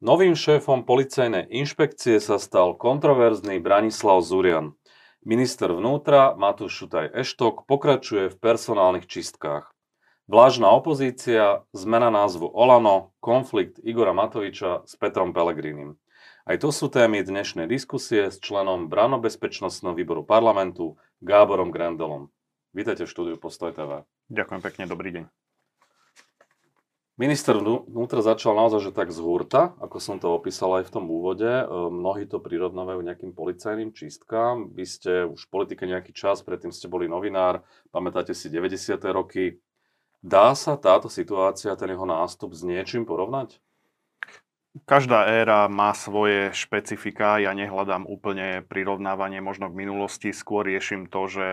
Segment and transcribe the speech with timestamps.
[0.00, 4.72] Novým šéfom policajnej inšpekcie sa stal kontroverzný Branislav Zurian.
[5.28, 9.68] Minister vnútra Matúš Šutaj Eštok pokračuje v personálnych čistkách.
[10.24, 16.00] Vlážna opozícia, zmena názvu Olano, konflikt Igora Matoviča s Petrom Pelegrínim.
[16.48, 22.32] Aj to sú témy dnešnej diskusie s členom Branobezpečnostného výboru parlamentu Gáborom Grendelom.
[22.72, 24.08] Vítajte v štúdiu Postoj TV.
[24.32, 25.39] Ďakujem pekne, dobrý deň.
[27.20, 31.04] Minister vnútra začal naozaj, že tak z hurta, ako som to opísal aj v tom
[31.04, 31.44] úvode.
[31.44, 34.72] E, mnohí to prirovnávajú nejakým policajným čistkám.
[34.72, 37.60] Vy ste už v politike nejaký čas, predtým ste boli novinár,
[37.92, 38.96] pamätáte si 90.
[39.12, 39.60] roky.
[40.24, 43.60] Dá sa táto situácia, ten jeho nástup s niečím porovnať?
[44.70, 51.26] Každá éra má svoje špecifika, ja nehľadám úplne prirovnávanie možno k minulosti, skôr riešim to,
[51.26, 51.46] že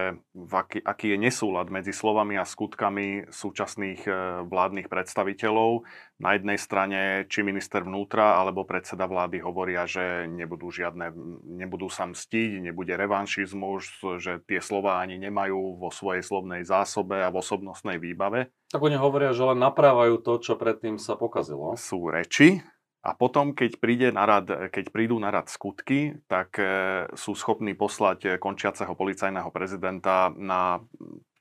[0.53, 4.11] aký, aký je nesúlad medzi slovami a skutkami súčasných e,
[4.45, 5.89] vládnych predstaviteľov.
[6.21, 11.09] Na jednej strane, či minister vnútra alebo predseda vlády hovoria, že nebudú, žiadne,
[11.57, 17.33] nebudú sa mstiť, nebude revanšizmus, že tie slova ani nemajú vo svojej slovnej zásobe a
[17.33, 18.53] v osobnostnej výbave.
[18.69, 21.73] Tak oni hovoria, že len naprávajú to, čo predtým sa pokazilo.
[21.81, 22.61] Sú reči,
[23.05, 26.65] a potom, keď, príde na rad, keď prídu na rad skutky, tak e,
[27.13, 30.81] sú schopní poslať končiaceho policajného prezidenta na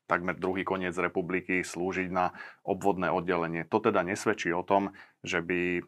[0.06, 2.30] takmer druhý koniec republiky slúžiť na
[2.62, 3.66] obvodné oddelenie.
[3.66, 4.94] To teda nesvedčí o tom,
[5.26, 5.82] že by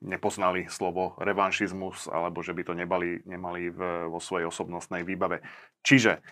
[0.00, 5.44] nepoznali slovo revanšizmus alebo že by to nebali, nemali v, vo svojej osobnostnej výbave.
[5.84, 6.24] Čiže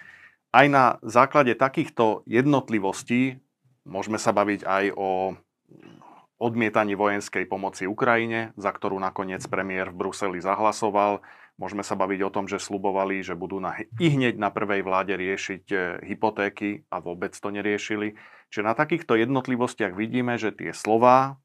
[0.57, 3.39] aj na základe takýchto jednotlivostí
[3.85, 5.37] môžeme sa baviť aj o
[6.39, 11.21] odmietaní vojenskej pomoci Ukrajine, za ktorú nakoniec premiér v Bruseli zahlasoval.
[11.59, 15.19] Môžeme sa baviť o tom, že slubovali, že budú na, i hneď na prvej vláde
[15.19, 15.77] riešiť e,
[16.07, 18.15] hypotéky a vôbec to neriešili.
[18.55, 21.43] Čiže na takýchto jednotlivostiach vidíme, že tie slová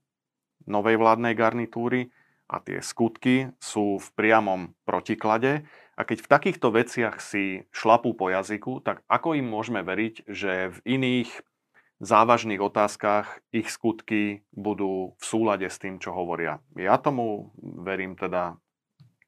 [0.70, 2.14] novej vládnej garnitúry
[2.46, 5.66] a tie skutky sú v priamom protiklade.
[5.98, 10.70] A keď v takýchto veciach si šlapú po jazyku, tak ako im môžeme veriť, že
[10.70, 11.30] v iných
[12.06, 16.60] závažných otázkach ich skutky budú v súlade s tým, čo hovoria.
[16.76, 18.60] Ja tomu verím teda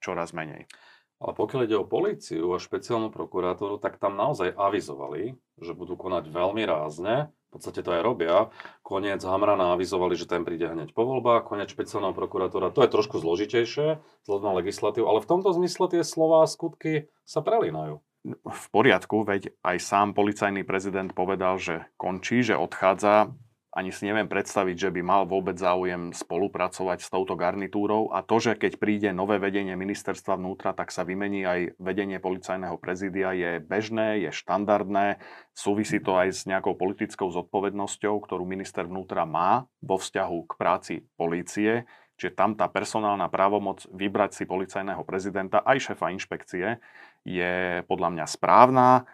[0.03, 0.69] čoraz menej.
[1.15, 6.27] Ale pokiaľ ide o políciu a špeciálnu prokurátoru, tak tam naozaj avizovali, že budú konať
[6.27, 7.31] veľmi rázne.
[7.49, 8.51] V podstate to aj robia.
[8.83, 11.47] Koniec Hamrana avizovali, že ten príde hneď po voľbách.
[11.47, 16.03] Koniec špeciálneho prokurátora, to je trošku zložitejšie, vzhľadom na legislatívu, ale v tomto zmysle tie
[16.03, 22.41] slova a skutky sa prelínajú v poriadku, veď aj sám policajný prezident povedal, že končí,
[22.41, 23.29] že odchádza.
[23.75, 28.39] Ani si neviem predstaviť, že by mal vôbec záujem spolupracovať s touto garnitúrou a to,
[28.39, 33.59] že keď príde nové vedenie ministerstva vnútra, tak sa vymení aj vedenie policajného prezidia, je
[33.59, 35.19] bežné, je štandardné,
[35.51, 40.93] súvisí to aj s nejakou politickou zodpovednosťou, ktorú minister vnútra má vo vzťahu k práci
[41.19, 41.83] polície.
[42.15, 46.79] Čiže tam tá personálna právomoc vybrať si policajného prezidenta aj šefa inšpekcie
[47.25, 49.09] je podľa mňa správna.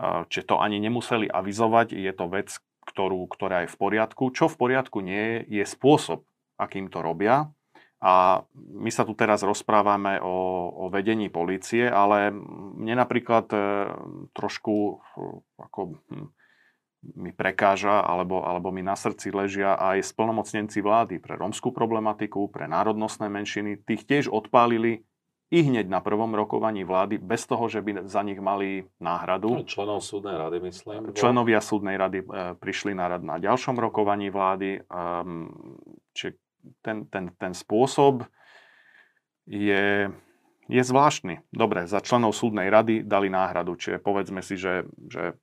[0.00, 2.48] Čiže to ani nemuseli avizovať, je to vec,
[2.88, 4.32] ktorú, ktorá je v poriadku.
[4.32, 6.24] Čo v poriadku nie je, je spôsob,
[6.56, 7.52] akým to robia.
[8.00, 13.60] A my sa tu teraz rozprávame o, o vedení policie, ale mne napríklad e,
[14.32, 14.92] trošku e,
[15.60, 16.26] ako, hm,
[17.20, 22.64] mi prekáža alebo, alebo mi na srdci ležia aj splnomocnenci vlády pre romskú problematiku, pre
[22.64, 23.84] národnostné menšiny.
[23.84, 25.04] Tých tiež odpálili
[25.50, 29.66] i hneď na prvom rokovaní vlády, bez toho, že by za nich mali náhradu.
[29.66, 31.10] Členov súdnej rady, myslím.
[31.10, 34.86] Členovia súdnej rady e, prišli na rad na ďalšom rokovaní vlády.
[34.86, 35.50] Um,
[36.14, 36.38] či
[36.86, 38.30] ten, ten, ten spôsob
[39.50, 40.14] je,
[40.70, 41.42] je zvláštny.
[41.50, 45.34] Dobre, za členov súdnej rady dali náhradu, čiže povedzme si, že, že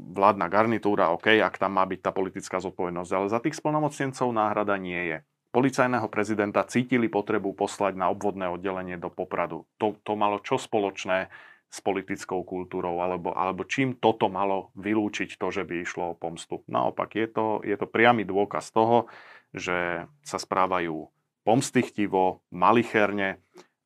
[0.00, 4.80] vládna garnitúra, OK, ak tam má byť tá politická zodpovednosť, ale za tých splnomocnencov náhrada
[4.80, 5.18] nie je.
[5.50, 9.66] Policajného prezidenta cítili potrebu poslať na obvodné oddelenie do Popradu.
[9.82, 11.26] To, to malo čo spoločné
[11.70, 16.66] s politickou kultúrou, alebo, alebo čím toto malo vylúčiť to, že by išlo o pomstu.
[16.66, 19.06] Naopak, je to, je to priamy dôkaz toho,
[19.54, 21.10] že sa správajú
[21.46, 23.38] pomstychtivo, malicherne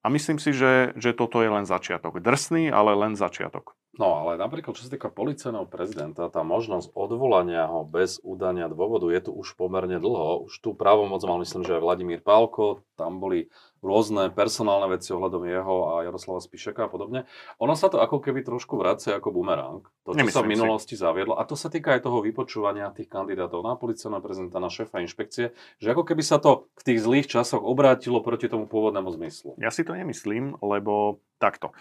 [0.04, 2.20] a myslím si, že, že toto je len začiatok.
[2.20, 3.72] Drsný, ale len začiatok.
[3.94, 9.06] No ale napríklad, čo sa týka policajného prezidenta, tá možnosť odvolania ho bez udania dôvodu
[9.06, 10.50] je tu už pomerne dlho.
[10.50, 13.46] Už tú právomoc mal, myslím, že aj Vladimír Pálko, tam boli
[13.84, 17.20] rôzne personálne veci ohľadom jeho a Jaroslava Spišeka a podobne.
[17.60, 19.84] Ono sa to ako keby trošku vracia ako bumerang.
[20.08, 21.02] To, čo Nemyslím sa v minulosti si.
[21.04, 21.36] zaviedlo.
[21.36, 25.52] A to sa týka aj toho vypočúvania tých kandidátov na policajného prezidenta, na šéfa inšpekcie,
[25.78, 29.54] že ako keby sa to v tých zlých časoch obrátilo proti tomu pôvodnému zmyslu.
[29.60, 31.76] Ja si to nemyslím, lebo takto.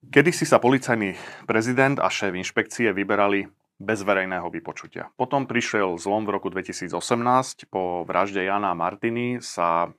[0.00, 1.12] Kedy si sa policajný
[1.44, 3.44] prezident a šéf inšpekcie vyberali
[3.76, 5.12] bez verejného vypočutia.
[5.16, 7.68] Potom prišiel zlom v roku 2018.
[7.68, 9.92] Po vražde Jana a Martiny sa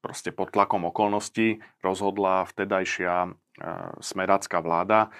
[0.00, 3.32] proste pod tlakom okolností rozhodla vtedajšia
[4.00, 5.12] smerácká vláda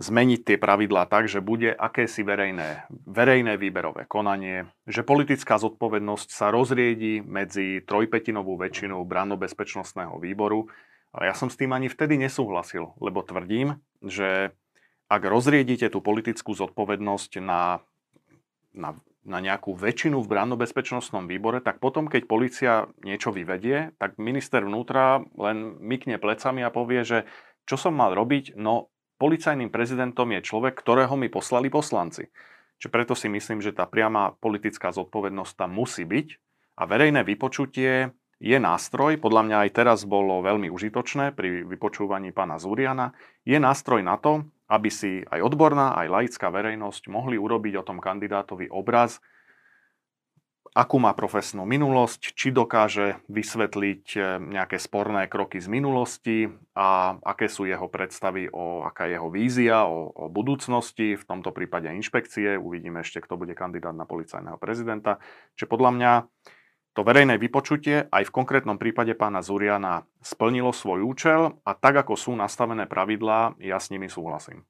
[0.00, 6.48] zmeniť tie pravidlá tak, že bude akési verejné, verejné výberové konanie, že politická zodpovednosť sa
[6.48, 10.72] rozriedi medzi trojpetinovú väčšinu branno-bezpečnostného výboru.
[11.10, 14.54] Ale ja som s tým ani vtedy nesúhlasil, lebo tvrdím, že
[15.10, 17.82] ak rozriedite tú politickú zodpovednosť na,
[18.70, 18.94] na,
[19.26, 22.72] na nejakú väčšinu v branno-bezpečnostnom výbore, tak potom, keď policia
[23.02, 27.18] niečo vyvedie, tak minister vnútra len mykne plecami a povie, že
[27.66, 28.54] čo som mal robiť?
[28.54, 32.30] No, policajným prezidentom je človek, ktorého mi poslali poslanci.
[32.80, 36.28] Čiže preto si myslím, že tá priama politická zodpovednosť tam musí byť
[36.80, 42.56] a verejné vypočutie je nástroj, podľa mňa aj teraz bolo veľmi užitočné pri vypočúvaní pána
[42.56, 43.12] Zúriana,
[43.44, 48.00] je nástroj na to, aby si aj odborná, aj laická verejnosť mohli urobiť o tom
[48.00, 49.20] kandidátovi obraz,
[50.70, 56.46] akú má profesnú minulosť, či dokáže vysvetliť eh, nejaké sporné kroky z minulosti
[56.78, 61.50] a aké sú jeho predstavy o, aká je jeho vízia o, o budúcnosti, v tomto
[61.50, 62.54] prípade inšpekcie.
[62.54, 65.18] Uvidíme ešte, kto bude kandidát na policajného prezidenta.
[65.58, 66.12] Čiže podľa mňa
[66.92, 72.18] to verejné vypočutie aj v konkrétnom prípade pána Zuriana splnilo svoj účel a tak, ako
[72.18, 74.66] sú nastavené pravidlá, ja s nimi súhlasím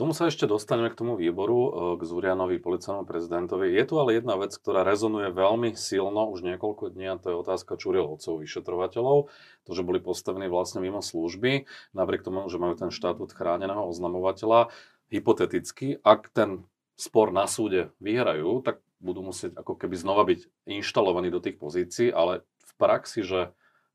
[0.00, 1.70] tomu sa ešte dostaneme k tomu výboru, e,
[2.00, 3.68] k Zurianovi, policajnom prezidentovi.
[3.76, 7.36] Je tu ale jedna vec, ktorá rezonuje veľmi silno už niekoľko dní a to je
[7.36, 9.28] otázka Čurilovcov, vyšetrovateľov.
[9.68, 14.72] To, že boli postavení vlastne mimo služby, napriek tomu, že majú ten štatút chráneného oznamovateľa.
[15.12, 16.64] Hypoteticky, ak ten
[16.96, 22.12] spor na súde vyhrajú, tak budú musieť ako keby znova byť inštalovaní do tých pozícií,
[22.12, 23.50] ale v praxi, že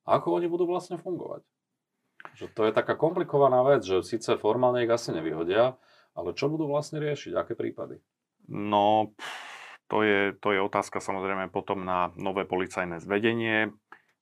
[0.05, 1.45] ako oni budú vlastne fungovať.
[2.33, 5.77] Že to je taká komplikovaná vec, že síce formálne ich asi nevyhodia,
[6.17, 7.37] ale čo budú vlastne riešiť?
[7.37, 8.01] Aké prípady?
[8.49, 9.13] No,
[9.89, 13.73] to je, to je otázka samozrejme potom na nové policajné zvedenie.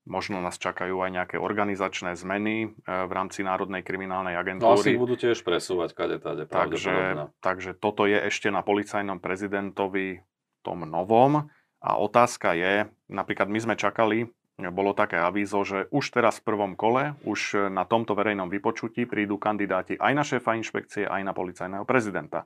[0.03, 4.67] Možno nás čakajú aj nejaké organizačné zmeny e, v rámci Národnej kriminálnej agentúry.
[4.67, 6.43] No asi budú tiež presúvať kade tade.
[6.43, 10.19] Takže, takže toto je ešte na policajnom prezidentovi
[10.63, 11.51] tom novom.
[11.83, 16.77] A otázka je, napríklad my sme čakali bolo také avízo, že už teraz v prvom
[16.77, 21.83] kole, už na tomto verejnom vypočutí prídu kandidáti aj na šéfa inšpekcie, aj na policajného
[21.89, 22.45] prezidenta.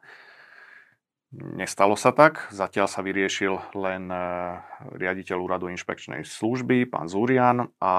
[1.36, 4.20] Nestalo sa tak, zatiaľ sa vyriešil len e,
[4.96, 7.94] riaditeľ úradu inšpekčnej služby, pán Zúrian a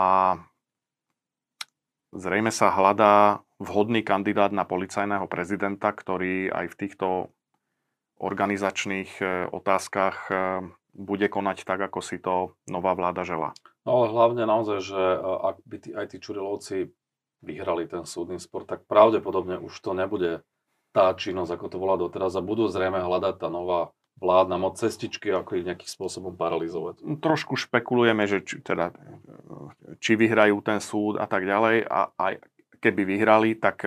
[2.17, 7.06] zrejme sa hľadá vhodný kandidát na policajného prezidenta, ktorý aj v týchto
[8.19, 10.35] organizačných e, otázkach e,
[10.99, 13.55] bude konať tak, ako si to nová vláda želá.
[13.87, 16.76] No ale hlavne naozaj, že e, ak by tí, aj tí Čurilovci
[17.47, 20.43] vyhrali ten súdny spor, tak pravdepodobne už to nebude
[20.91, 25.31] tá činnosť, ako to bola doteraz a budú zrejme hľadať tá nová vládna moc cestičky,
[25.31, 27.06] ako ich nejakým spôsobom paralizovať.
[27.06, 28.91] No, trošku špekulujeme, že či, teda,
[30.03, 32.43] či vyhrajú ten súd a tak ďalej a aj
[32.82, 33.87] keby vyhrali, tak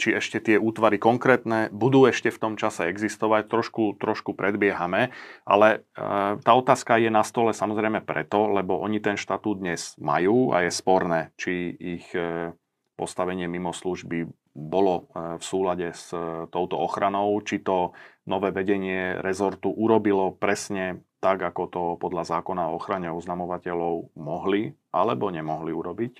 [0.00, 5.12] či ešte tie útvary konkrétne budú ešte v tom čase existovať, trošku, trošku predbiehame,
[5.44, 6.00] ale e,
[6.40, 10.72] tá otázka je na stole samozrejme preto, lebo oni ten štatút dnes majú a je
[10.72, 12.56] sporné, či ich e,
[12.96, 14.24] postavenie mimo služby
[14.56, 17.94] bolo e, v súlade s e, touto ochranou, či to
[18.26, 25.28] nové vedenie rezortu urobilo presne tak, ako to podľa zákona o ochrane oznamovateľov mohli alebo
[25.28, 26.12] nemohli urobiť.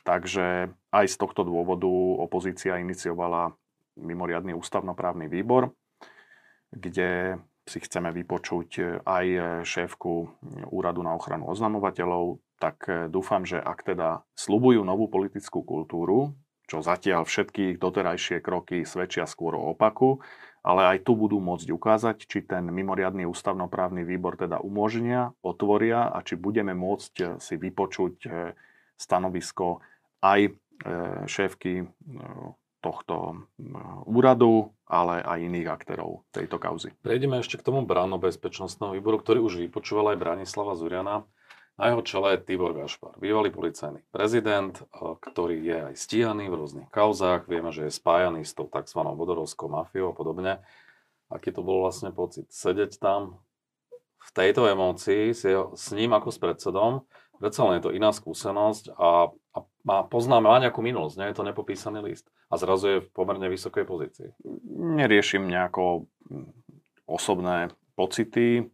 [0.00, 1.88] Takže aj z tohto dôvodu
[2.24, 3.52] opozícia iniciovala
[4.00, 5.76] mimoriadný ústavnoprávny výbor,
[6.72, 7.36] kde
[7.68, 9.26] si chceme vypočuť aj
[9.62, 10.12] šéfku
[10.72, 16.32] Úradu na ochranu oznamovateľov, tak dúfam, že ak teda slubujú novú politickú kultúru,
[16.64, 20.22] čo zatiaľ všetky doterajšie kroky svedčia skôr o opaku,
[20.60, 26.20] ale aj tu budú môcť ukázať, či ten mimoriadný ústavnoprávny výbor teda umožnia, otvoria a
[26.20, 28.16] či budeme môcť si vypočuť
[29.00, 29.80] stanovisko
[30.20, 30.50] aj e,
[31.24, 31.84] šéfky e,
[32.84, 33.36] tohto e,
[34.04, 36.92] úradu, ale aj iných aktérov tejto kauzy.
[37.00, 41.24] Prejdeme ešte k tomu bezpečnostného výboru, ktorý už vypočúval aj Branislava Zuriana.
[41.80, 46.92] Na jeho čele je Tibor Gašpar, bývalý policajný prezident, ktorý je aj stíhaný v rôznych
[46.92, 47.48] kauzách.
[47.48, 49.00] Vieme, že je spájaný s tou tzv.
[49.00, 50.60] vodorovskou mafiou a podobne.
[51.32, 53.40] Aký to bol vlastne pocit sedieť tam
[54.20, 56.92] v tejto emócii s, jeho, s ním ako s predsedom
[57.40, 61.38] Predsa len je to iná skúsenosť a, a má, poznáme, má nejakú minulosť, nie je
[61.40, 62.28] to nepopísaný list.
[62.52, 64.28] A zrazu je v pomerne vysokej pozícii.
[64.76, 66.04] Neriešim nejako
[67.08, 68.68] osobné pocity.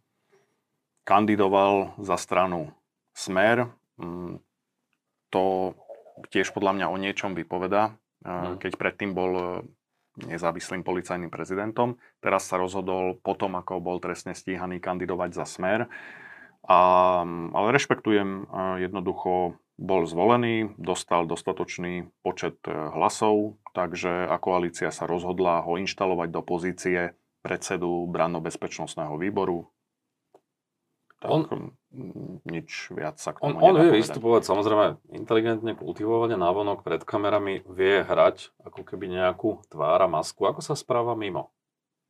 [1.07, 2.75] Kandidoval za stranu
[3.15, 3.71] Smer.
[4.03, 4.43] Mm,
[5.31, 5.73] to
[6.35, 7.95] tiež podľa mňa o niečom vypoveda.
[8.27, 8.59] Hmm.
[8.59, 9.45] Keď predtým bol e,
[10.27, 15.87] nezávislým policajným prezidentom, teraz sa rozhodol potom, ako bol trestne stíhaný, kandidovať za Smer
[16.67, 16.81] A,
[17.55, 18.51] ale rešpektujem
[18.83, 26.29] jednoducho bol zvolený, dostal dostatočný počet e, hlasov, takže a koalícia sa rozhodla ho inštalovať
[26.33, 27.13] do pozície
[27.45, 29.69] predsedu branno-bezpečnostného výboru.
[31.21, 31.73] Tak on,
[32.45, 37.65] nič viac sa k tomu On, on vie vystupovať samozrejme inteligentne, kultivovane, návonok pred kamerami,
[37.69, 40.45] vie hrať ako keby nejakú tvára, masku.
[40.45, 41.53] Ako sa správa mimo?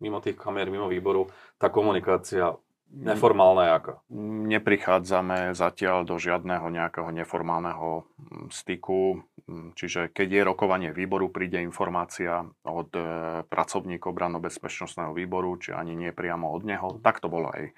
[0.03, 2.55] Mimo tých kamer, mimo výboru, tá komunikácia
[2.87, 4.07] Neformálne ako?
[4.47, 9.26] Neprichádzame zatiaľ do žiadneho nejakého neformálneho mm, styku.
[9.50, 13.02] Mm, čiže keď je rokovanie výboru, príde informácia od e,
[13.43, 16.88] pracovníkov branno-bezpečnostného výboru, či ani nie priamo od neho.
[17.02, 17.75] Tak to bolo aj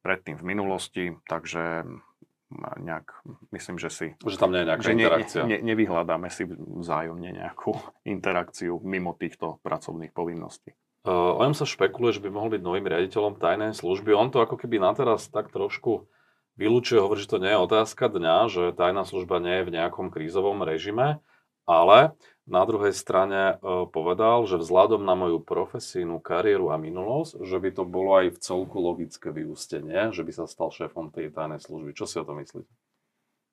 [0.00, 3.06] predtým v minulosti, takže mm, nejak,
[3.52, 4.06] myslím, že si...
[4.24, 5.40] Že tam nie je nejaká interakcia.
[5.44, 7.76] Ne, ne, nevyhľadáme si vzájomne nejakú
[8.16, 10.72] interakciu mimo týchto pracovných povinností.
[11.06, 14.10] O ňom sa špekuluje, že by mohol byť novým riaditeľom tajnej služby.
[14.10, 16.10] On to ako keby na teraz tak trošku
[16.58, 20.10] vylúčuje, hovorí, že to nie je otázka dňa, že tajná služba nie je v nejakom
[20.10, 21.22] krízovom režime,
[21.62, 23.62] ale na druhej strane
[23.94, 28.42] povedal, že vzhľadom na moju profesijnú kariéru a minulosť, že by to bolo aj v
[28.42, 31.94] celku logické vyústenie, že by sa stal šéfom tej tajnej služby.
[31.94, 32.70] Čo si o to myslíte?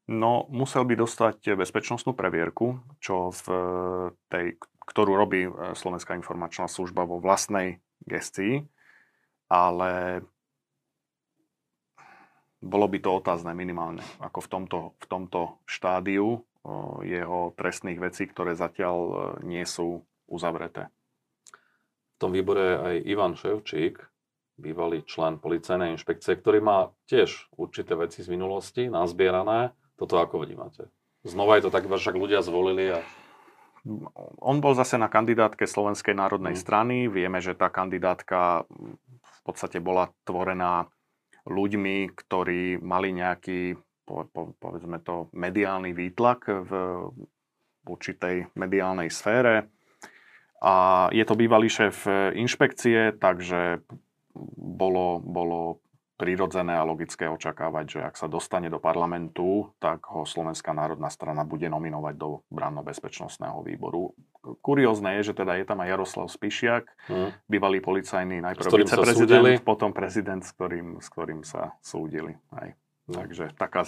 [0.03, 3.45] No, musel by dostať bezpečnostnú previerku, čo v
[4.27, 8.67] tej ktorú robí e, Slovenská informačná služba vo vlastnej gestii,
[9.47, 10.23] ale
[12.63, 16.39] bolo by to otázne minimálne, ako v tomto, v tomto štádiu e,
[17.03, 20.87] jeho trestných vecí, ktoré zatiaľ e, nie sú uzavreté.
[22.15, 23.99] V tom výbore aj Ivan Ševčík,
[24.55, 29.73] bývalý člen policajnej inšpekcie, ktorý má tiež určité veci z minulosti nazbierané.
[29.97, 30.87] Toto ako vnímate?
[31.25, 32.99] Znova je to tak, však ľudia zvolili a
[34.39, 36.61] on bol zase na kandidátke Slovenskej národnej mm.
[36.61, 36.97] strany.
[37.11, 38.63] Vieme, že tá kandidátka
[39.19, 40.87] v podstate bola tvorená
[41.43, 43.75] ľuďmi, ktorí mali nejaký,
[44.07, 46.71] po, po, povedzme to, mediálny výtlak v
[47.83, 49.67] určitej mediálnej sfére.
[50.63, 52.07] A je to bývalý šéf
[52.39, 53.83] inšpekcie, takže
[54.55, 55.82] bolo, bolo
[56.23, 61.43] prirodzené a logické očakávať, že ak sa dostane do parlamentu, tak ho Slovenská národná strana
[61.43, 64.15] bude nominovať do branno-bezpečnostného výboru.
[64.63, 67.29] Kuriózne je, že teda je tam aj Jaroslav Spišiak, hmm.
[67.51, 72.39] bývalý policajný, najprv viceprezident, potom prezident, s ktorým, s ktorým sa súdili.
[72.55, 72.71] Aj.
[73.03, 73.19] Hmm.
[73.19, 73.83] Takže taká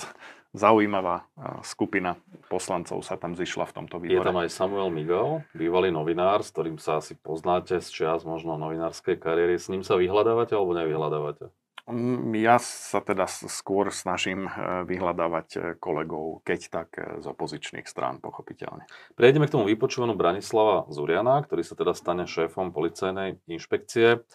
[0.51, 1.23] zaujímavá
[1.63, 2.19] skupina
[2.51, 4.19] poslancov sa tam zišla v tomto výbore.
[4.19, 8.59] Je tam aj Samuel Miguel, bývalý novinár, s ktorým sa asi poznáte z čias možno
[8.59, 9.55] novinárskej kariéry.
[9.55, 11.47] S ním sa vyhľadávate alebo nevyhľadávate?
[11.85, 17.85] Mm, ja sa teda skôr snažím eh, vyhľadávať eh, kolegov, keď tak eh, z opozičných
[17.85, 18.89] strán, pochopiteľne.
[19.13, 24.25] Prejdeme k tomu vypočúvanu Branislava Zuriana, ktorý sa teda stane šéfom policajnej inšpekcie.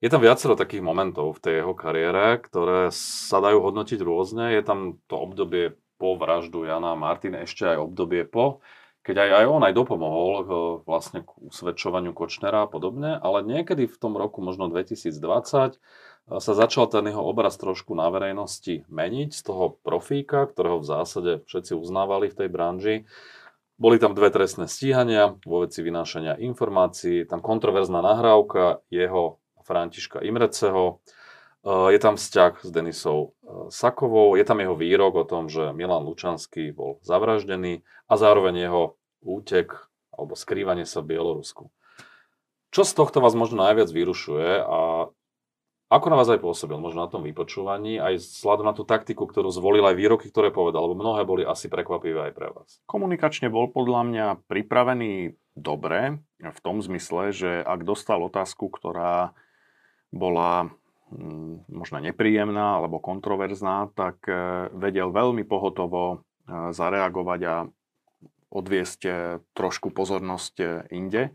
[0.00, 4.56] Je tam viacero takých momentov v tej jeho kariére, ktoré sa dajú hodnotiť rôzne.
[4.56, 8.64] Je tam to obdobie po vraždu Jana Martin, ešte aj obdobie po,
[9.04, 10.32] keď aj, aj on aj dopomohol
[10.88, 15.76] vlastne k usvedčovaniu Kočnera a podobne, ale niekedy v tom roku, možno 2020,
[16.28, 21.32] sa začal ten jeho obraz trošku na verejnosti meniť z toho profíka, ktorého v zásade
[21.44, 22.96] všetci uznávali v tej branži.
[23.76, 31.02] Boli tam dve trestné stíhania vo veci vynášania informácií, tam kontroverzná nahrávka jeho Františka Imreceho,
[31.64, 36.04] je tam vzťah s Denisou e, Sakovou, je tam jeho výrok o tom, že Milan
[36.04, 38.82] Lučanský bol zavraždený a zároveň jeho
[39.24, 39.72] útek
[40.12, 41.72] alebo skrývanie sa v Bielorusku.
[42.68, 45.03] Čo z tohto vás možno najviac vyrušuje a
[45.92, 49.52] ako na vás aj pôsobil, možno na tom vypočúvaní, aj vzhľadom na tú taktiku, ktorú
[49.52, 52.68] zvolil aj výroky, ktoré povedal, lebo mnohé boli asi prekvapivé aj pre vás.
[52.88, 59.36] Komunikačne bol podľa mňa pripravený dobre, v tom zmysle, že ak dostal otázku, ktorá
[60.10, 60.72] bola
[61.12, 64.34] hm, možno nepríjemná alebo kontroverzná, tak e,
[64.74, 66.16] vedel veľmi pohotovo e,
[66.74, 67.56] zareagovať a
[68.50, 69.12] odviesť e,
[69.54, 71.34] trošku pozornosť inde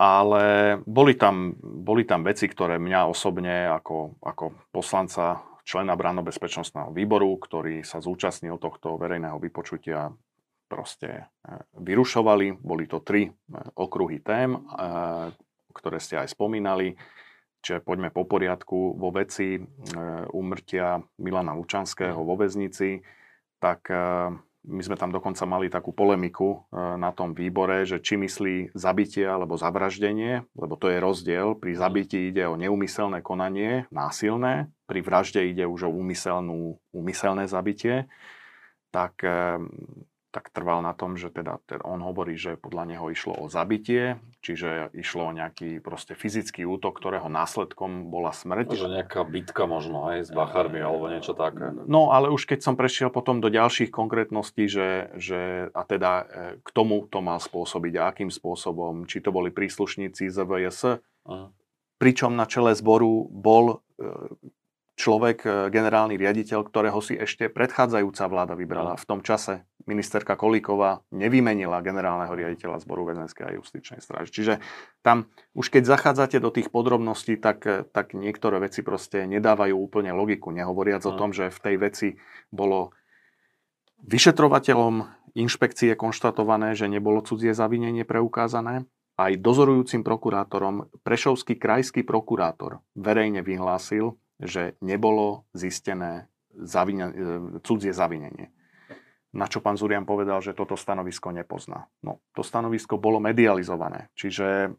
[0.00, 7.36] ale boli tam, boli tam veci, ktoré mňa osobne ako, ako poslanca člena branno-bezpečnostného výboru,
[7.36, 10.08] ktorý sa zúčastnil tohto verejného vypočutia,
[10.70, 11.22] proste e,
[11.82, 12.62] vyrušovali.
[12.62, 13.30] Boli to tri e,
[13.76, 14.60] okruhy tém, e,
[15.74, 16.96] ktoré ste aj spomínali.
[17.60, 18.96] Čiže poďme po poriadku.
[18.96, 19.60] Vo veci
[20.32, 23.04] úmrtia Milana Lučanského vo väznici,
[23.60, 23.84] tak
[24.68, 29.24] my sme tam dokonca mali takú polemiku e, na tom výbore, že či myslí zabitie
[29.24, 31.56] alebo zavraždenie, lebo to je rozdiel.
[31.56, 31.80] Pri mhm.
[31.80, 38.10] zabití ide o neumyselné konanie, násilné, pri vražde ide už o úmyselnú, úmyselné zabitie.
[38.90, 39.22] Tak
[40.30, 44.22] tak trval na tom, že teda, teda on hovorí, že podľa neho išlo o zabitie,
[44.40, 48.78] čiže išlo o nejaký proste fyzický útok, ktorého následkom bola smrť.
[48.78, 51.74] Že nejaká bitka možno aj s Bacharmi alebo niečo také.
[51.90, 56.24] No ale už keď som prešiel potom do ďalších konkrétností, že, že a teda e,
[56.62, 60.80] k tomu to mal spôsobiť a akým spôsobom, či to boli príslušníci z VS,
[61.26, 61.50] uh-huh.
[61.98, 64.06] pričom na čele zboru bol e,
[65.00, 69.00] človek, e, generálny riaditeľ, ktorého si ešte predchádzajúca vláda vybrala.
[69.00, 74.30] V tom čase ministerka Kolíková nevymenila generálneho riaditeľa zboru väzenskej a justičnej stráže.
[74.30, 74.54] Čiže
[75.02, 75.26] tam
[75.58, 80.54] už keď zachádzate do tých podrobností, tak, tak niektoré veci proste nedávajú úplne logiku.
[80.54, 82.08] Nehovoriac o tom, že v tej veci
[82.54, 82.94] bolo
[84.06, 88.86] vyšetrovateľom inšpekcie konštatované, že nebolo cudzie zavinenie preukázané.
[89.20, 97.12] Aj dozorujúcim prokurátorom Prešovský krajský prokurátor verejne vyhlásil, že nebolo zistené zavine,
[97.60, 98.48] cudzie zavinenie.
[99.30, 101.86] Na čo pán Zurian povedal, že toto stanovisko nepozná.
[102.02, 104.74] No, to stanovisko bolo medializované, čiže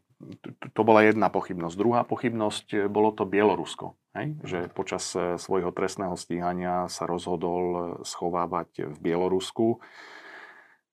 [0.76, 1.74] to bola jedna pochybnosť.
[1.74, 4.36] Druhá pochybnosť, e, bolo to Bielorusko, hej?
[4.44, 9.80] že počas e, svojho trestného stíhania sa rozhodol e, schovávať v Bielorusku.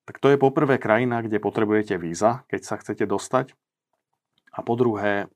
[0.07, 3.53] Tak to je poprvé krajina, kde potrebujete víza, keď sa chcete dostať.
[4.55, 5.27] A po druhé,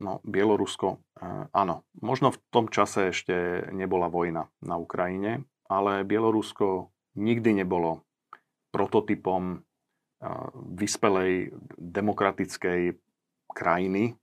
[0.00, 1.04] No, Bielorusko,
[1.52, 1.84] áno.
[2.00, 8.04] Možno v tom čase ešte nebola vojna na Ukrajine, ale Bielorusko nikdy nebolo
[8.70, 9.64] prototypom
[10.76, 13.00] vyspelej demokratickej
[13.50, 14.14] krajiny,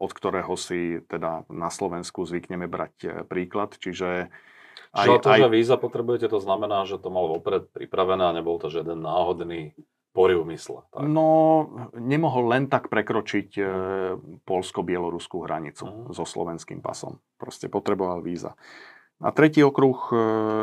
[0.00, 3.76] od ktorého si teda na Slovensku zvykneme brať e, príklad.
[3.76, 4.32] Čiže
[4.92, 5.40] aj, Čiže to, aj...
[5.44, 9.76] že víza potrebujete, to znamená, že to malo vopred pripravené a nebol to žiaden náhodný
[10.44, 10.84] mysle.
[10.92, 11.08] Tak.
[11.08, 13.62] No, nemohol len tak prekročiť e,
[14.44, 16.12] polsko-bieloruskú hranicu uh-huh.
[16.12, 17.16] so slovenským pasom.
[17.40, 18.52] Proste potreboval víza.
[19.24, 20.16] A tretí okruh, e,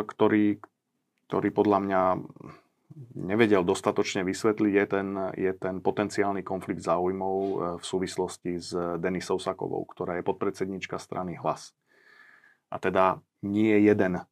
[0.06, 0.62] ktorý,
[1.30, 2.02] ktorý podľa mňa
[3.22, 9.38] nevedel dostatočne vysvetliť, je ten, je ten potenciálny konflikt záujmov e, v súvislosti s Denisou
[9.38, 11.78] Sakovou, ktorá je podpredsednička strany Hlas.
[12.74, 14.24] A teda nie jeden e,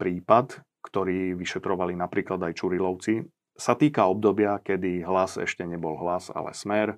[0.00, 6.56] prípad, ktorý vyšetrovali napríklad aj Čurilovci, sa týka obdobia, kedy hlas ešte nebol hlas, ale
[6.56, 6.96] smer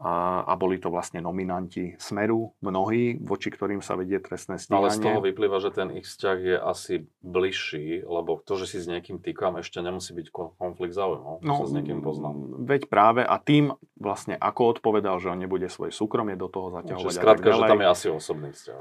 [0.00, 4.88] a, a boli to vlastne nominanti Smeru, mnohí, voči ktorým sa vedie trestné stíhanie.
[4.88, 8.78] Ale z toho vyplýva, že ten ich vzťah je asi bližší, lebo to, že si
[8.80, 12.64] s niekým týkam, ešte nemusí byť konflikt záujmov, no, sa s niekým poznám.
[12.64, 17.04] Veď práve a tým vlastne ako odpovedal, že on nebude svoje súkromie do toho zaťahovať.
[17.04, 18.80] Čiže skrátka, že tam je asi osobný vzťah.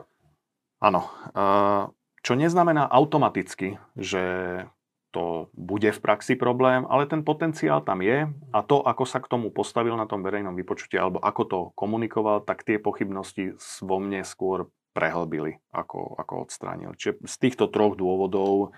[0.79, 1.03] Áno.
[2.19, 4.23] Čo neznamená automaticky, že
[5.10, 9.30] to bude v praxi problém, ale ten potenciál tam je a to, ako sa k
[9.30, 14.22] tomu postavil na tom verejnom vypočutí alebo ako to komunikoval, tak tie pochybnosti vo mne
[14.22, 16.93] skôr prehlbili, ako, ako odstránil.
[16.93, 18.78] Čiže z týchto troch dôvodov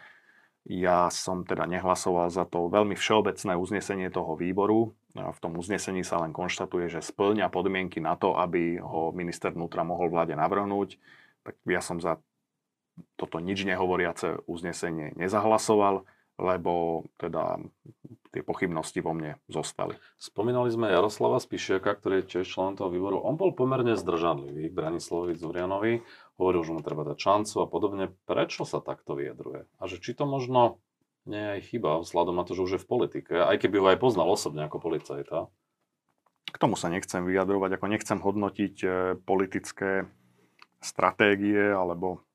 [0.67, 4.94] ja som teda nehlasoval za to veľmi všeobecné uznesenie toho výboru.
[5.12, 9.82] V tom uznesení sa len konštatuje, že splňa podmienky na to, aby ho minister vnútra
[9.82, 11.02] mohol vláde navrhnúť.
[11.41, 12.22] Tak ja som za
[13.17, 16.06] toto nič nehovoriace uznesenie nezahlasoval
[16.41, 17.62] lebo teda
[18.34, 19.93] tie pochybnosti vo mne zostali.
[20.17, 23.19] Spomínali sme Jaroslava Spišiaka, ktorý je tiež členom toho výboru.
[23.21, 25.93] On bol pomerne zdržanlivý k Branislavovi Zurianovi,
[26.39, 28.10] hovoril, že mu treba dať šancu a podobne.
[28.25, 29.67] Prečo sa takto vyjadruje?
[29.77, 30.82] A že či to možno
[31.30, 33.88] nie je aj chyba, vzhľadom na to, že už je v politike, aj keby ho
[33.93, 35.54] aj poznal osobne ako policajta?
[36.49, 38.88] K tomu sa nechcem vyjadrovať, ako nechcem hodnotiť e,
[39.21, 40.10] politické
[40.82, 42.25] stratégie alebo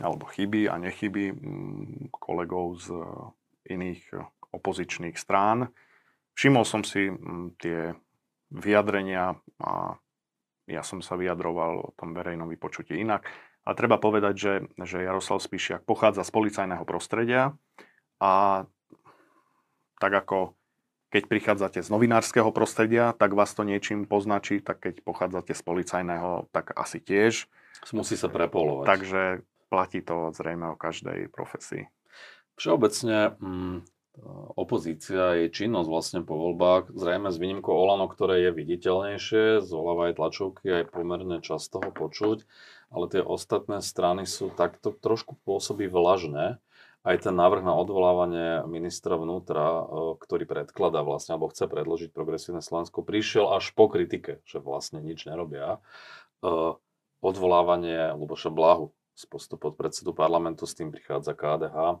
[0.00, 5.72] alebo chyby a nechyby mm, kolegov z eh, iných eh, opozičných strán.
[6.36, 7.96] Všimol som si mm, tie
[8.52, 9.96] vyjadrenia a
[10.66, 13.26] ja som sa vyjadroval o tom verejnom vypočutí inak.
[13.66, 14.54] Ale treba povedať, že,
[14.86, 17.54] že Jaroslav Spišiak pochádza z policajného prostredia
[18.22, 18.62] a
[19.98, 20.54] tak ako
[21.10, 26.50] keď prichádzate z novinárskeho prostredia, tak vás to niečím poznačí, tak keď pochádzate z policajného,
[26.50, 27.46] tak asi tiež.
[27.94, 28.86] Musí sa prepolovať.
[28.86, 29.22] Takže
[29.68, 31.90] platí to zrejme o každej profesii.
[32.56, 33.76] Všeobecne mm,
[34.56, 40.16] opozícia, jej činnosť vlastne po voľbách, zrejme s výnimkou Olano, ktoré je viditeľnejšie, z aj
[40.16, 42.48] tlačovky aj pomerne často ho počuť,
[42.88, 46.56] ale tie ostatné strany sú takto trošku pôsobí vlažné.
[47.06, 49.82] Aj ten návrh na odvolávanie ministra vnútra, e,
[50.18, 55.22] ktorý predkladá vlastne, alebo chce predložiť progresívne Slovensko, prišiel až po kritike, že vlastne nič
[55.22, 55.78] nerobia.
[55.78, 55.80] E,
[57.22, 61.96] odvolávanie Luboša Blahu z postu podpredsedu parlamentu, s tým prichádza KDH e,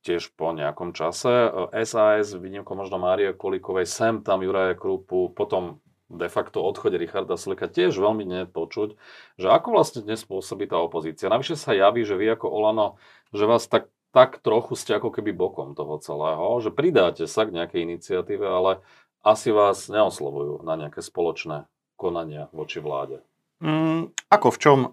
[0.00, 1.52] tiež po nejakom čase.
[1.84, 7.68] SAS, výnimkou možno Márie Kolikovej, sem tam Juraja Krupu, potom de facto odchode Richarda Sulika
[7.68, 8.96] tiež veľmi nepočuť,
[9.36, 11.32] že ako vlastne dnes pôsobí tá opozícia.
[11.32, 13.00] Navyše sa javí, že vy ako Olano,
[13.32, 17.56] že vás tak tak trochu ste ako keby bokom toho celého, že pridáte sa k
[17.56, 18.84] nejakej iniciatíve, ale
[19.24, 21.64] asi vás neoslovujú na nejaké spoločné
[21.96, 23.24] konania voči vláde.
[23.62, 24.78] Mm, ako v čom?
[24.82, 24.88] E,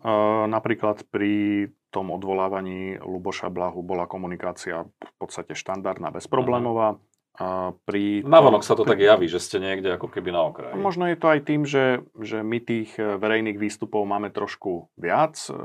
[0.45, 6.95] napríklad pri tom odvolávaní Luboša Blahu bola komunikácia v podstate štandardná, bezproblémová.
[6.95, 7.07] Uh-huh.
[7.39, 8.91] A pri Navonok sa to pri...
[8.93, 10.75] tak javí, že ste niekde ako keby na okraji.
[10.75, 15.39] Možno je to aj tým, že, že my tých e, verejných výstupov máme trošku viac
[15.47, 15.55] e,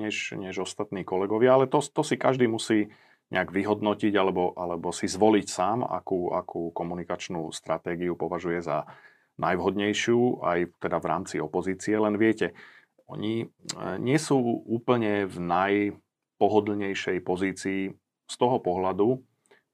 [0.00, 2.90] než, než ostatní kolegovia, ale to, to si každý musí
[3.30, 8.90] nejak vyhodnotiť alebo, alebo si zvoliť sám, akú, akú komunikačnú stratégiu považuje za
[9.40, 11.96] najvhodnejšiu, aj teda v rámci opozície.
[11.96, 12.52] Len viete,
[13.10, 13.46] oni e,
[13.98, 17.80] nie sú úplne v najpohodlnejšej pozícii
[18.30, 19.18] z toho pohľadu,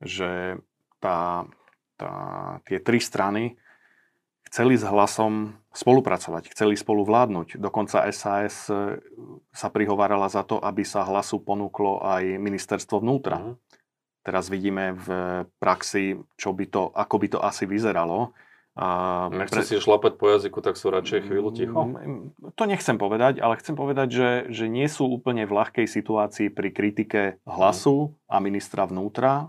[0.01, 0.57] že
[1.03, 1.45] tá,
[2.01, 2.15] tá,
[2.65, 3.61] tie tri strany
[4.49, 7.61] chceli s hlasom spolupracovať, chceli spolu vládnuť.
[7.61, 9.03] Dokonca SAS e,
[9.53, 13.43] sa prihovárala za to, aby sa hlasu ponúklo aj ministerstvo vnútra.
[13.43, 13.55] Mm.
[14.25, 15.09] Teraz vidíme v
[15.63, 18.35] praxi, čo by to, ako by to asi vyzeralo.
[18.77, 18.87] A
[19.33, 19.65] Nechce pre...
[19.65, 21.81] si šlapať po jazyku, tak sú radšej chvíľu ticho?
[22.61, 26.69] To nechcem povedať, ale chcem povedať, že, že nie sú úplne v ľahkej situácii pri
[26.77, 29.49] kritike hlasu a ministra vnútra.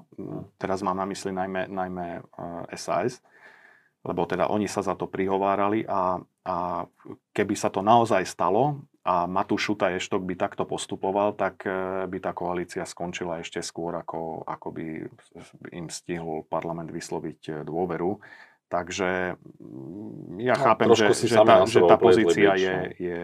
[0.56, 2.24] Teraz mám na mysli najmä, najmä
[2.80, 3.20] SAS,
[4.08, 6.88] lebo teda oni sa za to prihovárali a, a
[7.36, 12.18] keby sa to naozaj stalo a Matúš Šuta Eštok by takto postupoval, tak e, by
[12.20, 14.86] tá koalícia skončila ešte skôr, ako, ako by
[15.72, 18.20] im stihol parlament vysloviť e, dôveru.
[18.68, 22.84] Takže mm, ja no, chápem, že, že, tá, že tá pozícia je, no.
[23.00, 23.22] je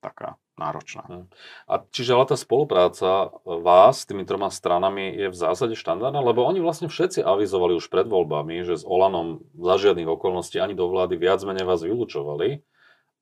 [0.00, 1.04] taká náročná.
[1.08, 1.26] Hm.
[1.64, 6.44] A čiže ale tá spolupráca vás s tými troma stranami je v zásade štandardná, lebo
[6.44, 10.92] oni vlastne všetci avizovali už pred voľbami, že s Olanom za žiadnych okolností ani do
[10.92, 12.60] vlády viac menej vás vylúčovali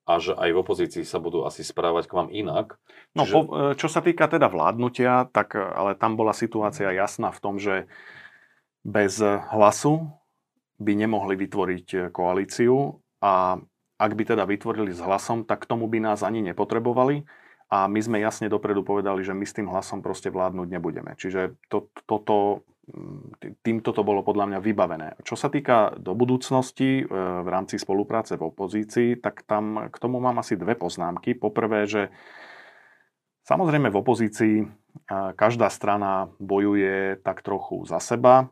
[0.03, 2.75] a že aj v opozícii sa budú asi správať k vám inak.
[3.13, 7.29] No, po, e, čo sa týka teda vládnutia, tak e, ale tam bola situácia jasná
[7.29, 7.87] v tom, že
[8.81, 9.21] bez
[9.53, 10.18] hlasu
[10.79, 12.75] by nemohli vytvoriť e, koalíciu
[13.19, 13.59] a
[13.99, 17.27] ak by teda vytvorili s hlasom, tak k tomu by nás ani nepotrebovali
[17.69, 21.19] a my sme jasne dopredu povedali, že my s tým hlasom proste vládnuť nebudeme.
[21.19, 25.07] Čiže to, toto, mm, týmto to bolo podľa mňa vybavené.
[25.27, 27.11] Čo sa týka do budúcnosti e,
[27.43, 31.35] v rámci spolupráce v opozícii, tak tam k tomu mám asi dve poznámky.
[31.35, 32.07] Poprvé, že
[33.43, 34.55] samozrejme v opozícii
[35.37, 38.49] každá strana bojuje tak trochu za seba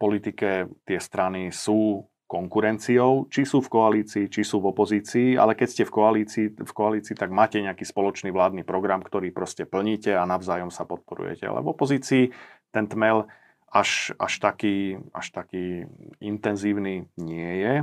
[0.00, 5.68] politike tie strany sú konkurenciou, či sú v koalícii, či sú v opozícii, ale keď
[5.68, 10.22] ste v koalícii, v koalícii, tak máte nejaký spoločný vládny program, ktorý proste plníte a
[10.30, 11.50] navzájom sa podporujete.
[11.50, 12.30] Ale v opozícii
[12.70, 13.26] ten tmel
[13.66, 15.90] až, až, taký, až taký
[16.22, 17.74] intenzívny nie je,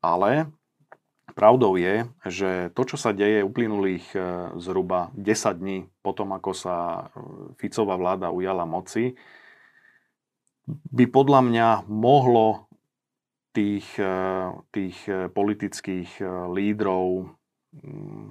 [0.00, 0.48] ale
[1.36, 4.18] pravdou je, že to, čo sa deje uplynulých e,
[4.60, 7.02] zhruba 10 dní potom, ako sa e,
[7.56, 9.16] Ficová vláda ujala moci,
[10.68, 12.70] by podľa mňa mohlo
[13.52, 17.28] tých, eh, tých eh, politických eh, lídrov,
[17.76, 18.26] mm,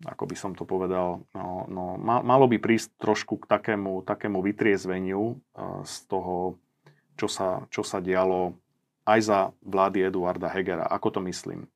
[0.00, 5.36] ako by som to povedal, no, no, malo by prísť trošku k takému, takému vytriezveniu
[5.84, 6.56] z toho,
[7.20, 8.56] čo sa, čo sa dialo
[9.04, 10.88] aj za vlády Eduarda Hegera.
[10.88, 11.68] Ako to myslím?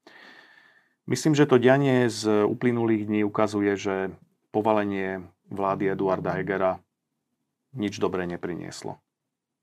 [1.05, 4.17] Myslím, že to dianie z uplynulých dní ukazuje, že
[4.49, 6.81] povalenie vlády Eduarda Hegera
[7.77, 9.05] nič dobré neprinieslo.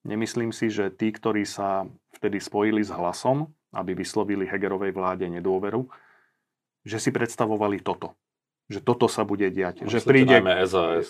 [0.02, 1.86] Nemyslím si, že tí, ktorí sa
[2.18, 5.86] vtedy spojili s hlasom, aby vyslovili Hegerovej vláde nedôveru,
[6.82, 8.18] že si predstavovali toto.
[8.72, 9.84] Že toto sa bude diať.
[9.84, 10.40] Že príde.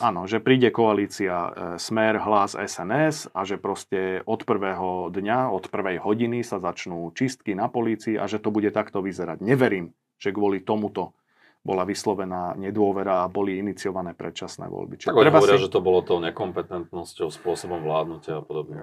[0.02, 5.70] Áno, že príde koalícia e, Smer, Hlas, SNS a že proste od prvého dňa, od
[5.70, 9.46] prvej hodiny sa začnú čistky na polícii a že to bude takto vyzerať.
[9.46, 11.14] Neverím, že kvôli tomuto
[11.62, 14.98] bola vyslovená nedôvera a boli iniciované predčasné voľby.
[14.98, 15.66] Čiže tak treba hovoria, si...
[15.70, 18.82] že to bolo tou nekompetentnosťou, spôsobom vládnutia a podobne.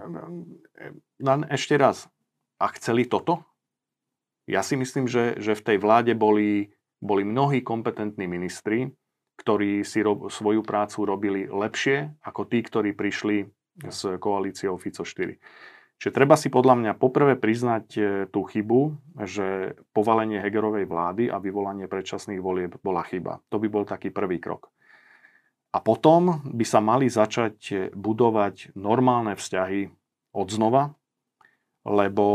[1.18, 2.06] Len ešte raz,
[2.58, 3.46] a chceli toto?
[4.50, 8.90] Ja si myslím, že, že v tej vláde boli, boli mnohí kompetentní ministri,
[9.38, 13.46] ktorí si ro, svoju prácu robili lepšie ako tí, ktorí prišli
[13.86, 15.38] s koalíciou FICO 4.
[15.98, 18.94] Čiže treba si podľa mňa poprvé priznať e, tú chybu,
[19.26, 23.42] že povalenie Hegerovej vlády a vyvolanie predčasných volieb bola chyba.
[23.50, 24.70] To by bol taký prvý krok.
[25.74, 29.90] A potom by sa mali začať e, budovať normálne vzťahy
[30.38, 30.94] od znova,
[31.88, 32.26] lebo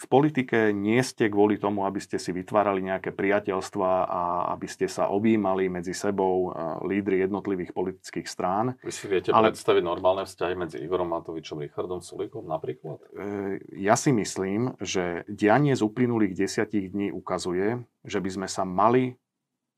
[0.00, 4.22] v politike nie ste kvôli tomu, aby ste si vytvárali nejaké priateľstva a
[4.56, 8.80] aby ste sa objímali medzi sebou lídry jednotlivých politických strán.
[8.80, 9.52] Vy si viete ale...
[9.52, 13.04] predstaviť normálne vzťahy medzi Igorom Matovičom a Richardom Sulikom napríklad?
[13.12, 18.64] E, ja si myslím, že dianie z uplynulých desiatich dní ukazuje, že by sme sa
[18.64, 19.20] mali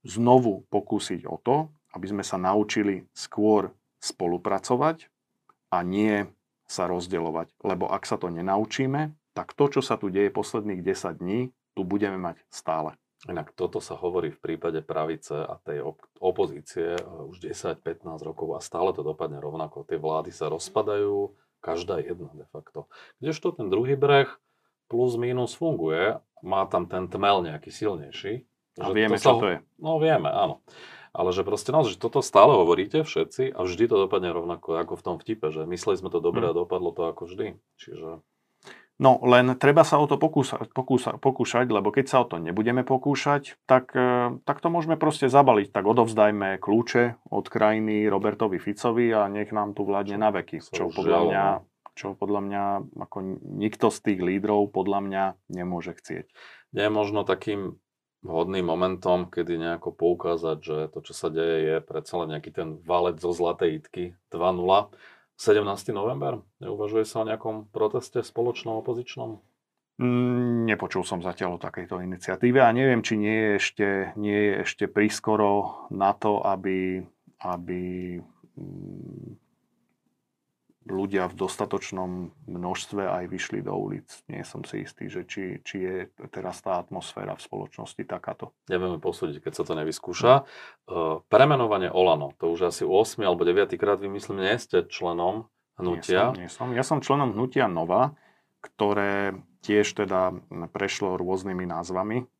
[0.06, 1.66] znovu pokúsiť o to,
[1.98, 5.10] aby sme sa naučili skôr spolupracovať
[5.74, 6.30] a nie
[6.66, 7.62] sa rozdeľovať.
[7.62, 11.40] Lebo ak sa to nenaučíme, tak to, čo sa tu deje posledných 10 dní,
[11.76, 12.96] tu budeme mať stále.
[13.24, 18.54] Inak toto sa hovorí v prípade pravice a tej op- opozície e, už 10-15 rokov
[18.54, 19.88] a stále to dopadne rovnako.
[19.88, 21.32] Tie vlády sa rozpadajú,
[21.64, 22.86] každá jedna de facto.
[23.18, 24.28] Kdežto ten druhý breh
[24.86, 28.44] plus minus funguje, má tam ten tmel nejaký silnejší.
[28.78, 29.58] A vieme, to čo sa, to je.
[29.80, 30.60] No vieme, áno.
[31.16, 35.00] Ale že proste naozaj, že toto stále hovoríte všetci a vždy to dopadne rovnako ako
[35.00, 37.56] v tom vtipe, že mysleli sme to dobre a dopadlo to ako vždy.
[37.80, 38.20] Čiže...
[38.96, 42.80] No len treba sa o to pokúsa, pokúsa, pokúšať, lebo keď sa o to nebudeme
[42.80, 45.68] pokúšať, tak, e, tak to môžeme proste zabaliť.
[45.68, 50.64] Tak odovzdajme kľúče od krajiny Robertovi Ficovi a nech nám tu vládne na veky.
[50.64, 51.64] Čo podľa mňa, no.
[51.92, 52.62] čo podľa mňa
[53.04, 53.16] ako
[53.60, 56.32] nikto z tých lídrov podľa mňa nemôže chcieť.
[56.72, 57.76] Nie je možno takým
[58.26, 62.68] vhodným momentom, kedy nejako poukázať, že to, čo sa deje, je predsa len nejaký ten
[62.82, 64.90] valec zo Zlatej Itky 2.0
[65.36, 65.92] 17.
[65.92, 66.40] november?
[66.64, 69.36] Neuvažuje sa o nejakom proteste spoločnom opozičnom?
[69.96, 74.52] Mm, nepočul som zatiaľ o takejto iniciatíve a neviem, či nie je ešte, nie je
[74.64, 77.00] ešte prískoro na to, aby,
[77.40, 77.80] aby
[78.56, 79.45] mm,
[80.86, 82.10] ľudia v dostatočnom
[82.46, 84.06] množstve aj vyšli do ulic.
[84.30, 85.96] Nie som si istý, že či, či je
[86.30, 88.54] teraz tá atmosféra v spoločnosti takáto.
[88.70, 90.32] Nevieme posúdiť, keď sa to nevyskúša.
[90.86, 95.50] Uh, premenovanie Olano, to už asi 8 alebo 9 krát, vy myslím, nie ste členom
[95.76, 96.32] hnutia.
[96.32, 96.68] Nie som, nie som.
[96.72, 98.14] Ja som členom hnutia Nova,
[98.62, 100.38] ktoré tiež teda
[100.70, 102.30] prešlo rôznymi názvami.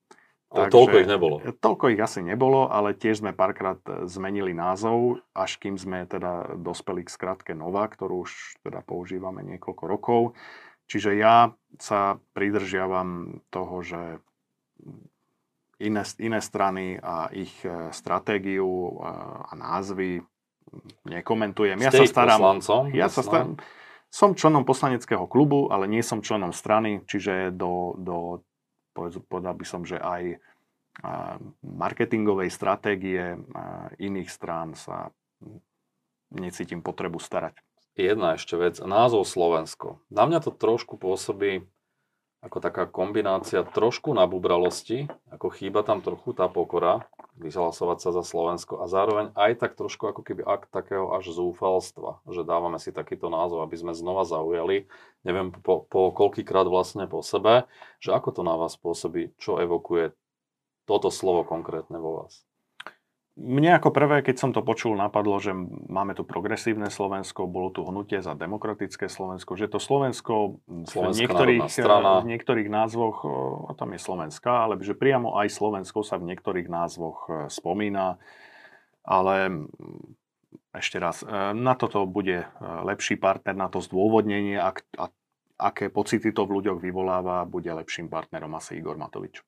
[0.47, 1.37] Ale Takže, toľko ich nebolo.
[1.43, 7.03] Toľko ich asi nebolo, ale tiež sme párkrát zmenili názov, až kým sme teda dospeli
[7.03, 10.21] k skratke Nova, ktorú už teda používame niekoľko rokov.
[10.87, 11.51] Čiže ja
[11.83, 14.23] sa pridržiavam toho, že
[15.83, 18.91] iné, iné strany a ich e, stratégiu e,
[19.51, 20.23] a názvy
[21.11, 21.79] nekomentujem.
[21.83, 22.39] Ja sa starám...
[22.39, 23.59] Poslancom, ja sa starám,
[24.07, 28.47] som členom poslaneckého klubu, ale nie som členom strany, čiže do, do
[28.97, 30.41] povedal by som, že aj
[31.61, 33.37] marketingovej stratégie
[34.01, 35.13] iných strán sa
[36.33, 37.61] necítim potrebu starať.
[37.97, 40.01] Jedna ešte vec, názov Slovensko.
[40.09, 41.69] Na mňa to trošku pôsobí
[42.45, 48.81] ako taká kombinácia trošku nabubralosti, ako chýba tam trochu tá pokora, vyhlasovať sa za Slovensko
[48.81, 53.29] a zároveň aj tak trošku ako keby akt takého až zúfalstva, že dávame si takýto
[53.29, 54.89] názov, aby sme znova zaujali,
[55.23, 57.69] neviem po, po koľkýkrát vlastne po sebe,
[58.01, 60.17] že ako to na vás pôsobí, čo evokuje
[60.89, 62.47] toto slovo konkrétne vo vás.
[63.37, 65.53] Mne ako prvé, keď som to počul, napadlo, že
[65.93, 71.69] máme tu progresívne Slovensko, bolo tu hnutie za demokratické Slovensko, že to Slovensko v niektorých,
[71.69, 73.29] v niektorých názvoch,
[73.69, 78.17] a tam je Slovenska, ale že priamo aj Slovensko sa v niektorých názvoch e, spomína,
[79.05, 79.69] ale
[80.73, 82.47] ešte raz, e, na toto bude e,
[82.89, 85.13] lepší partner, na to zdôvodnenie, ak, a,
[85.61, 89.45] aké pocity to v ľuďoch vyvoláva, bude lepším partnerom asi Igor Matovič.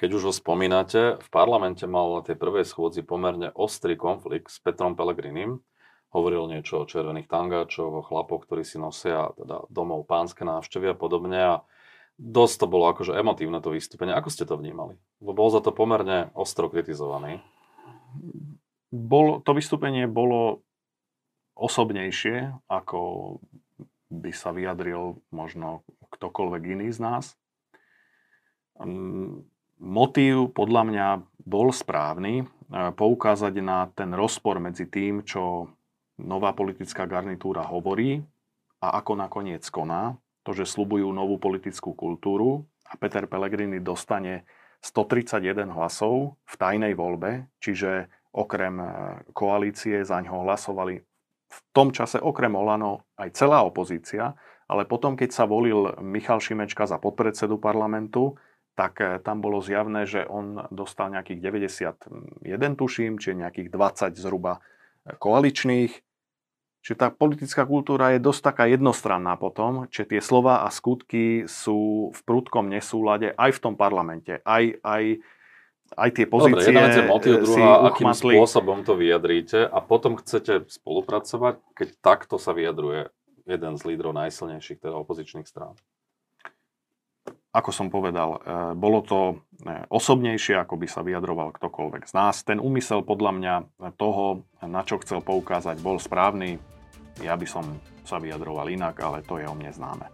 [0.00, 4.56] Keď už ho spomínate, v parlamente mal na tej prvej schôdzi pomerne ostrý konflikt s
[4.56, 5.60] Petrom Pelegrinim.
[6.16, 10.96] Hovoril niečo o červených tangáčoch, o chlapoch, ktorí si nosia teda domov pánske návštevy a
[10.96, 11.36] podobne.
[11.36, 11.54] A
[12.16, 14.16] dosť to bolo akože emotívne to vystúpenie.
[14.16, 14.96] Ako ste to vnímali?
[15.20, 17.44] Bo bol za to pomerne ostro kritizovaný.
[18.88, 20.64] Bol, to vystúpenie bolo
[21.60, 23.36] osobnejšie, ako
[24.08, 27.24] by sa vyjadril možno ktokoľvek iný z nás.
[28.80, 29.44] Hm,
[29.80, 31.06] motív podľa mňa
[31.42, 32.44] bol správny, e,
[32.94, 35.72] poukázať na ten rozpor medzi tým, čo
[36.20, 38.20] nová politická garnitúra hovorí
[38.84, 40.14] a ako nakoniec koná.
[40.44, 44.48] To, že slubujú novú politickú kultúru a Peter Pellegrini dostane
[44.80, 48.86] 131 hlasov v tajnej voľbe, čiže okrem e,
[49.32, 51.00] koalície za ňo hlasovali
[51.50, 54.38] v tom čase okrem Olano aj celá opozícia,
[54.70, 58.38] ale potom, keď sa volil Michal Šimečka za podpredsedu parlamentu,
[58.80, 64.64] tak eh, tam bolo zjavné, že on dostal nejakých 91, tuším, čiže nejakých 20 zhruba
[65.04, 65.92] eh, koaličných.
[66.80, 72.08] Čiže tá politická kultúra je dosť taká jednostranná potom, čiže tie slova a skutky sú
[72.08, 75.20] v prudkom nesúlade aj v tom parlamente, aj, aj,
[75.92, 80.16] aj tie pozície Dobre, jedna vec je motiv, druhá, akým spôsobom to vyjadríte a potom
[80.16, 83.12] chcete spolupracovať, keď takto sa vyjadruje
[83.44, 85.76] jeden z lídrov najsilnejších teda opozičných strán
[87.50, 88.38] ako som povedal, e,
[88.78, 89.20] bolo to
[89.66, 92.46] e, osobnejšie, ako by sa vyjadroval ktokoľvek z nás.
[92.46, 93.54] Ten úmysel podľa mňa
[93.98, 96.62] toho, na čo chcel poukázať, bol správny.
[97.20, 97.64] Ja by som
[98.06, 100.06] sa vyjadroval inak, ale to je o mne známe.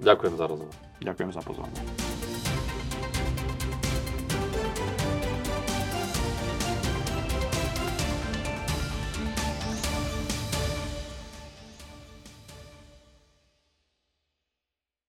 [0.00, 0.74] Ďakujem za rozhovor.
[1.00, 2.29] Ďakujem za pozornosť.